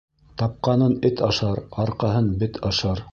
Тапҡанын 0.41 0.95
эт 1.11 1.21
ашар, 1.27 1.63
арҡаһын 1.85 2.35
бет 2.45 2.59
ашар. 2.71 3.05